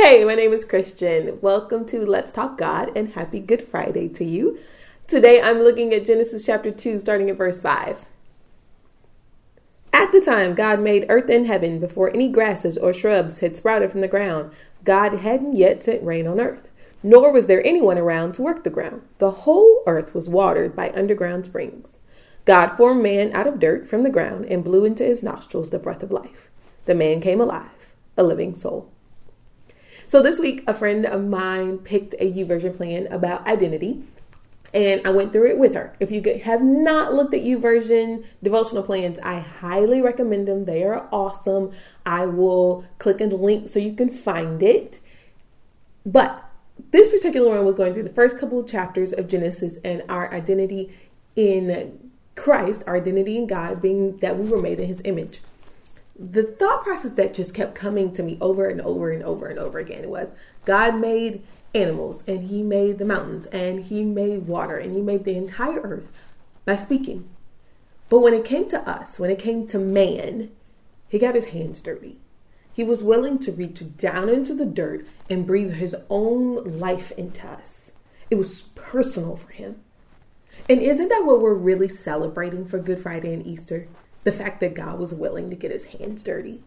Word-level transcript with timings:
Hey, 0.00 0.24
my 0.24 0.36
name 0.36 0.52
is 0.52 0.64
Christian. 0.64 1.40
Welcome 1.40 1.84
to 1.86 2.06
Let's 2.06 2.30
Talk 2.30 2.56
God 2.56 2.96
and 2.96 3.14
happy 3.14 3.40
Good 3.40 3.66
Friday 3.66 4.08
to 4.10 4.24
you. 4.24 4.60
Today 5.08 5.42
I'm 5.42 5.58
looking 5.58 5.92
at 5.92 6.06
Genesis 6.06 6.46
chapter 6.46 6.70
2, 6.70 7.00
starting 7.00 7.28
at 7.30 7.36
verse 7.36 7.60
5. 7.60 8.06
At 9.92 10.12
the 10.12 10.20
time 10.20 10.54
God 10.54 10.78
made 10.78 11.06
earth 11.08 11.28
and 11.28 11.48
heaven, 11.48 11.80
before 11.80 12.14
any 12.14 12.28
grasses 12.28 12.78
or 12.78 12.92
shrubs 12.92 13.40
had 13.40 13.56
sprouted 13.56 13.90
from 13.90 14.00
the 14.00 14.06
ground, 14.06 14.52
God 14.84 15.14
hadn't 15.14 15.56
yet 15.56 15.82
sent 15.82 16.04
rain 16.04 16.28
on 16.28 16.38
earth, 16.38 16.70
nor 17.02 17.32
was 17.32 17.48
there 17.48 17.66
anyone 17.66 17.98
around 17.98 18.34
to 18.34 18.42
work 18.42 18.62
the 18.62 18.70
ground. 18.70 19.02
The 19.18 19.32
whole 19.32 19.82
earth 19.84 20.14
was 20.14 20.28
watered 20.28 20.76
by 20.76 20.92
underground 20.92 21.46
springs. 21.46 21.98
God 22.44 22.76
formed 22.76 23.02
man 23.02 23.32
out 23.34 23.48
of 23.48 23.58
dirt 23.58 23.88
from 23.88 24.04
the 24.04 24.10
ground 24.10 24.44
and 24.44 24.62
blew 24.62 24.84
into 24.84 25.02
his 25.02 25.24
nostrils 25.24 25.70
the 25.70 25.80
breath 25.80 26.04
of 26.04 26.12
life. 26.12 26.48
The 26.84 26.94
man 26.94 27.20
came 27.20 27.40
alive, 27.40 27.96
a 28.16 28.22
living 28.22 28.54
soul. 28.54 28.92
So 30.08 30.22
this 30.22 30.38
week, 30.40 30.64
a 30.66 30.72
friend 30.72 31.04
of 31.04 31.28
mine 31.28 31.80
picked 31.80 32.14
a 32.14 32.32
YouVersion 32.32 32.78
plan 32.78 33.08
about 33.08 33.46
identity, 33.46 34.04
and 34.72 35.06
I 35.06 35.10
went 35.10 35.34
through 35.34 35.50
it 35.50 35.58
with 35.58 35.74
her. 35.74 35.94
If 36.00 36.10
you 36.10 36.22
have 36.44 36.62
not 36.62 37.12
looked 37.12 37.34
at 37.34 37.42
YouVersion 37.42 38.24
devotional 38.42 38.84
plans, 38.84 39.18
I 39.22 39.40
highly 39.40 40.00
recommend 40.00 40.48
them. 40.48 40.64
They 40.64 40.82
are 40.82 41.06
awesome. 41.12 41.72
I 42.06 42.24
will 42.24 42.86
click 42.98 43.20
in 43.20 43.28
the 43.28 43.36
link 43.36 43.68
so 43.68 43.80
you 43.80 43.92
can 43.92 44.08
find 44.08 44.62
it. 44.62 44.98
But 46.06 46.42
this 46.90 47.10
particular 47.10 47.50
one 47.50 47.66
was 47.66 47.74
going 47.74 47.92
through 47.92 48.04
the 48.04 48.08
first 48.08 48.38
couple 48.38 48.60
of 48.60 48.66
chapters 48.66 49.12
of 49.12 49.28
Genesis 49.28 49.78
and 49.84 50.02
our 50.08 50.32
identity 50.32 50.90
in 51.36 52.10
Christ, 52.34 52.82
our 52.86 52.96
identity 52.96 53.36
in 53.36 53.46
God, 53.46 53.82
being 53.82 54.16
that 54.18 54.38
we 54.38 54.48
were 54.48 54.62
made 54.62 54.80
in 54.80 54.88
His 54.88 55.02
image 55.04 55.42
the 56.18 56.42
thought 56.42 56.82
process 56.82 57.12
that 57.12 57.34
just 57.34 57.54
kept 57.54 57.74
coming 57.74 58.12
to 58.12 58.22
me 58.22 58.36
over 58.40 58.66
and 58.66 58.80
over 58.80 59.10
and 59.12 59.22
over 59.22 59.46
and 59.46 59.58
over 59.58 59.78
again 59.78 60.08
was 60.08 60.32
God 60.64 60.98
made 60.98 61.42
animals 61.74 62.24
and 62.26 62.44
he 62.44 62.62
made 62.62 62.98
the 62.98 63.04
mountains 63.04 63.46
and 63.46 63.84
he 63.84 64.02
made 64.02 64.46
water 64.46 64.76
and 64.76 64.94
he 64.94 65.00
made 65.00 65.24
the 65.24 65.36
entire 65.36 65.80
earth 65.80 66.10
by 66.64 66.76
speaking. 66.76 67.28
But 68.08 68.20
when 68.20 68.34
it 68.34 68.44
came 68.44 68.68
to 68.70 68.80
us, 68.88 69.18
when 69.18 69.30
it 69.30 69.38
came 69.38 69.66
to 69.68 69.78
man, 69.78 70.50
he 71.08 71.18
got 71.18 71.34
his 71.34 71.46
hands 71.46 71.80
dirty. 71.80 72.18
He 72.72 72.84
was 72.84 73.02
willing 73.02 73.38
to 73.40 73.52
reach 73.52 73.82
down 73.96 74.28
into 74.28 74.54
the 74.54 74.66
dirt 74.66 75.06
and 75.28 75.46
breathe 75.46 75.74
his 75.74 75.96
own 76.10 76.78
life 76.78 77.12
into 77.12 77.46
us. 77.46 77.92
It 78.30 78.36
was 78.36 78.62
personal 78.74 79.36
for 79.36 79.52
him. 79.52 79.80
And 80.68 80.80
isn't 80.80 81.08
that 81.08 81.24
what 81.24 81.40
we're 81.40 81.54
really 81.54 81.88
celebrating 81.88 82.64
for 82.66 82.78
Good 82.78 83.00
Friday 83.00 83.32
and 83.32 83.46
Easter? 83.46 83.88
The 84.24 84.32
fact 84.32 84.60
that 84.60 84.74
God 84.74 84.98
was 84.98 85.14
willing 85.14 85.50
to 85.50 85.56
get 85.56 85.70
his 85.70 85.86
hands 85.86 86.22
dirty. 86.22 86.62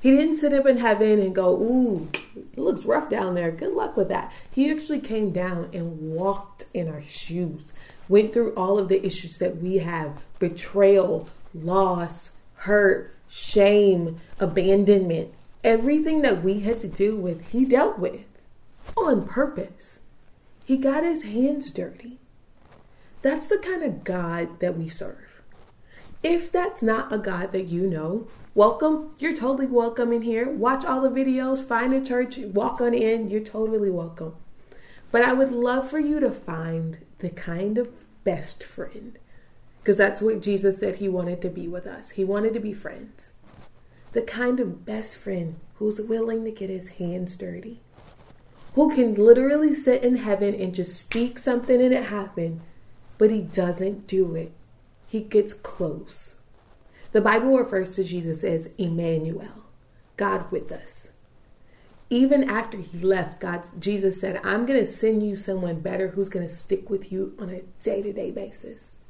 He 0.00 0.10
didn't 0.10 0.34
sit 0.34 0.52
up 0.52 0.66
in 0.66 0.78
heaven 0.78 1.20
and 1.20 1.32
go, 1.32 1.54
Ooh, 1.54 2.08
it 2.34 2.58
looks 2.58 2.84
rough 2.84 3.08
down 3.08 3.34
there. 3.34 3.52
Good 3.52 3.72
luck 3.72 3.96
with 3.96 4.08
that. 4.08 4.32
He 4.50 4.68
actually 4.70 5.00
came 5.00 5.30
down 5.30 5.70
and 5.72 6.12
walked 6.12 6.64
in 6.74 6.88
our 6.88 7.02
shoes, 7.02 7.72
went 8.08 8.32
through 8.32 8.52
all 8.54 8.80
of 8.80 8.88
the 8.88 9.04
issues 9.06 9.38
that 9.38 9.58
we 9.58 9.78
have 9.78 10.20
betrayal, 10.40 11.28
loss, 11.54 12.32
hurt, 12.54 13.14
shame, 13.28 14.20
abandonment. 14.40 15.32
Everything 15.62 16.22
that 16.22 16.42
we 16.42 16.60
had 16.60 16.80
to 16.80 16.88
do 16.88 17.16
with, 17.16 17.50
he 17.50 17.64
dealt 17.64 18.00
with 18.00 18.24
on 18.96 19.26
purpose. 19.26 20.00
He 20.64 20.76
got 20.76 21.04
his 21.04 21.22
hands 21.22 21.70
dirty. 21.70 22.18
That's 23.22 23.46
the 23.46 23.58
kind 23.58 23.84
of 23.84 24.02
God 24.02 24.58
that 24.58 24.76
we 24.76 24.88
serve. 24.88 25.31
If 26.22 26.52
that's 26.52 26.84
not 26.84 27.12
a 27.12 27.18
God 27.18 27.50
that 27.50 27.66
you 27.66 27.84
know, 27.88 28.28
welcome. 28.54 29.10
You're 29.18 29.36
totally 29.36 29.66
welcome 29.66 30.12
in 30.12 30.22
here. 30.22 30.48
Watch 30.48 30.84
all 30.84 31.00
the 31.00 31.08
videos, 31.08 31.66
find 31.66 31.92
a 31.92 32.00
church, 32.00 32.38
walk 32.38 32.80
on 32.80 32.94
in. 32.94 33.28
You're 33.28 33.40
totally 33.40 33.90
welcome. 33.90 34.36
But 35.10 35.24
I 35.24 35.32
would 35.32 35.50
love 35.50 35.90
for 35.90 35.98
you 35.98 36.20
to 36.20 36.30
find 36.30 36.98
the 37.18 37.30
kind 37.30 37.76
of 37.76 37.92
best 38.22 38.62
friend, 38.62 39.18
because 39.80 39.96
that's 39.96 40.20
what 40.20 40.40
Jesus 40.40 40.78
said 40.78 40.96
he 40.96 41.08
wanted 41.08 41.42
to 41.42 41.48
be 41.48 41.66
with 41.66 41.88
us. 41.88 42.10
He 42.10 42.24
wanted 42.24 42.54
to 42.54 42.60
be 42.60 42.72
friends. 42.72 43.32
The 44.12 44.22
kind 44.22 44.60
of 44.60 44.84
best 44.84 45.16
friend 45.16 45.56
who's 45.76 46.00
willing 46.00 46.44
to 46.44 46.52
get 46.52 46.70
his 46.70 46.90
hands 46.90 47.36
dirty, 47.36 47.80
who 48.74 48.94
can 48.94 49.14
literally 49.16 49.74
sit 49.74 50.04
in 50.04 50.16
heaven 50.16 50.54
and 50.54 50.72
just 50.72 50.96
speak 50.96 51.38
something 51.38 51.82
and 51.82 51.92
it 51.92 52.04
happen, 52.04 52.60
but 53.18 53.32
he 53.32 53.42
doesn't 53.42 54.06
do 54.06 54.36
it 54.36 54.52
he 55.12 55.20
gets 55.20 55.52
close. 55.52 56.36
The 57.12 57.20
Bible 57.20 57.58
refers 57.58 57.94
to 57.96 58.02
Jesus 58.02 58.42
as 58.42 58.70
Emmanuel, 58.78 59.66
God 60.16 60.50
with 60.50 60.72
us. 60.72 61.10
Even 62.08 62.48
after 62.48 62.78
he 62.78 62.98
left, 62.98 63.38
God, 63.38 63.62
Jesus 63.78 64.18
said, 64.18 64.40
I'm 64.42 64.64
going 64.64 64.80
to 64.80 64.86
send 64.86 65.22
you 65.22 65.36
someone 65.36 65.80
better 65.80 66.08
who's 66.08 66.30
going 66.30 66.48
to 66.48 66.54
stick 66.54 66.88
with 66.88 67.12
you 67.12 67.34
on 67.38 67.50
a 67.50 67.60
day 67.82 68.02
to 68.02 68.10
day 68.14 68.30
basis. 68.30 69.00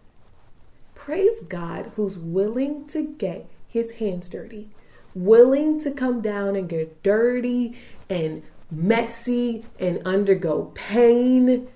Praise 0.97 1.41
God 1.43 1.93
who's 1.95 2.19
willing 2.19 2.85
to 2.89 3.07
get 3.07 3.49
his 3.69 3.93
hands 3.93 4.29
dirty, 4.29 4.71
willing 5.15 5.79
to 5.83 5.93
come 5.93 6.21
down 6.21 6.57
and 6.57 6.69
get 6.69 7.05
dirty 7.05 7.79
and 8.11 8.43
messy 8.73 9.65
and 9.79 10.05
undergo 10.05 10.73
pain 10.75 11.69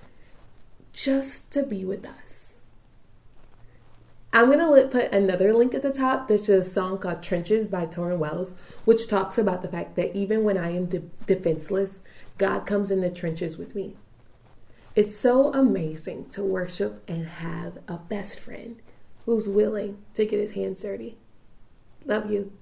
just 0.93 1.53
to 1.53 1.63
be 1.63 1.85
with 1.85 2.05
us. 2.05 2.46
I'm 4.37 4.53
going 4.53 4.59
to 4.59 4.89
put 4.89 5.13
another 5.13 5.55
link 5.55 5.73
at 5.73 5.81
the 5.81 5.91
top. 5.91 6.29
There's 6.29 6.51
a 6.51 6.63
song 6.63 6.99
called 6.99 7.23
Trenches 7.23 7.67
by 7.67 7.87
Tauren 7.87 8.19
Wells, 8.19 8.55
which 8.85 9.09
talks 9.09 9.39
about 9.39 9.63
the 9.63 9.69
fact 9.69 9.97
that 9.97 10.15
even 10.15 10.45
when 10.45 10.59
I 10.59 10.77
am 10.77 10.85
de- 10.85 11.09
defenseless, 11.27 12.01
God 12.37 12.67
comes 12.67 12.91
in 12.91 13.01
the 13.01 13.09
trenches 13.09 13.57
with 13.57 13.75
me. 13.75 13.97
It's 14.95 15.17
so 15.17 15.55
amazing 15.55 16.29
to 16.33 16.45
worship 16.45 17.03
and 17.09 17.27
have 17.27 17.79
a 17.89 17.97
best 17.97 18.39
friend 18.39 18.83
who's 19.25 19.49
willing 19.49 20.05
to 20.13 20.27
get 20.27 20.39
his 20.39 20.53
hands 20.53 20.83
dirty. 20.83 21.17
Love 22.05 22.31
you. 22.31 22.53